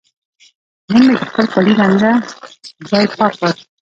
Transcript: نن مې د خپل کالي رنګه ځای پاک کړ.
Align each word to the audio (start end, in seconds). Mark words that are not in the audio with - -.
نن 0.91 1.01
مې 1.07 1.13
د 1.19 1.23
خپل 1.31 1.45
کالي 1.53 1.73
رنګه 1.81 2.11
ځای 2.89 3.05
پاک 3.17 3.33
کړ. 3.39 3.51